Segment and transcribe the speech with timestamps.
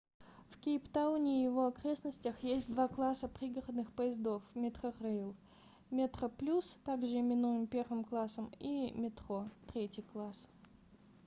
[0.49, 5.35] в кейптауне и его окрестностях есть два класса пригородных поездов metrorail:
[5.91, 10.47] metroplus также именуемый первым классом и metro третий класс